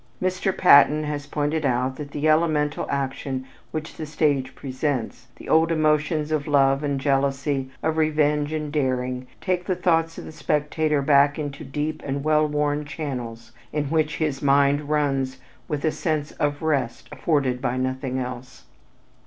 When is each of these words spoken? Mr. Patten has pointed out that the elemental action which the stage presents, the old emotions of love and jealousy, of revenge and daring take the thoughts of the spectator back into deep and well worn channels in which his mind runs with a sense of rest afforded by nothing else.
Mr. 0.19 0.51
Patten 0.57 1.03
has 1.03 1.27
pointed 1.27 1.63
out 1.63 1.95
that 1.97 2.09
the 2.09 2.27
elemental 2.27 2.87
action 2.89 3.45
which 3.69 3.97
the 3.97 4.07
stage 4.07 4.55
presents, 4.55 5.27
the 5.35 5.47
old 5.47 5.71
emotions 5.71 6.31
of 6.31 6.47
love 6.47 6.81
and 6.83 6.99
jealousy, 6.99 7.69
of 7.83 7.97
revenge 7.97 8.51
and 8.51 8.71
daring 8.73 9.27
take 9.41 9.63
the 9.65 9.75
thoughts 9.75 10.17
of 10.17 10.25
the 10.25 10.31
spectator 10.31 11.03
back 11.03 11.37
into 11.37 11.63
deep 11.63 12.01
and 12.03 12.23
well 12.23 12.47
worn 12.47 12.83
channels 12.83 13.51
in 13.71 13.91
which 13.91 14.17
his 14.17 14.41
mind 14.41 14.89
runs 14.89 15.37
with 15.67 15.85
a 15.85 15.91
sense 15.91 16.31
of 16.31 16.63
rest 16.63 17.07
afforded 17.11 17.61
by 17.61 17.77
nothing 17.77 18.17
else. 18.17 18.63